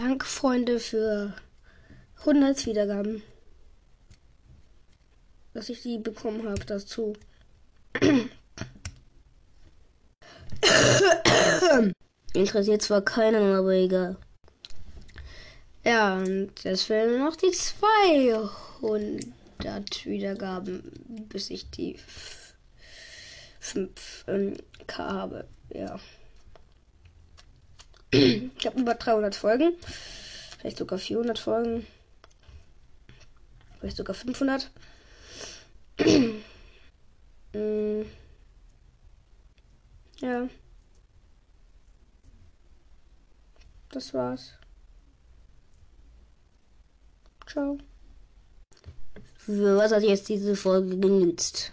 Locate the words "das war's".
43.88-44.52